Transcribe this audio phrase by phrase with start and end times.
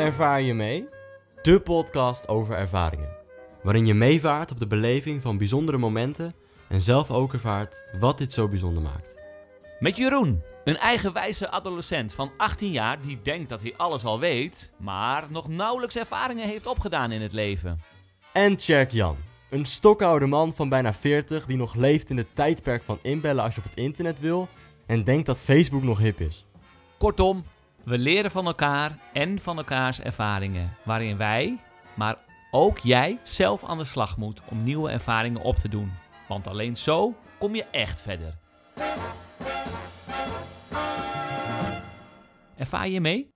[0.00, 0.88] Ervaar je mee?
[1.42, 3.16] De podcast over ervaringen.
[3.62, 6.34] Waarin je meevaart op de beleving van bijzondere momenten
[6.68, 9.16] en zelf ook ervaart wat dit zo bijzonder maakt.
[9.78, 14.72] Met Jeroen, een eigenwijze adolescent van 18 jaar die denkt dat hij alles al weet,
[14.76, 17.80] maar nog nauwelijks ervaringen heeft opgedaan in het leven.
[18.32, 19.16] En Tjerk Jan,
[19.48, 23.54] een stokoude man van bijna 40 die nog leeft in het tijdperk van inbellen als
[23.54, 24.48] je op het internet wil
[24.86, 26.44] en denkt dat Facebook nog hip is.
[26.98, 27.44] Kortom,
[27.90, 31.58] we leren van elkaar en van elkaars ervaringen, waarin wij,
[31.94, 32.18] maar
[32.50, 35.92] ook jij zelf aan de slag moet om nieuwe ervaringen op te doen.
[36.28, 38.34] Want alleen zo kom je echt verder.
[42.56, 43.30] Ervaar je mee?